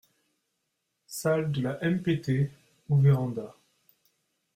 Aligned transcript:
Salle 1.05 1.51
de 1.51 1.61
la 1.61 1.77
MPT 1.79 2.49
ou 2.89 2.99
véranda. 2.99 3.55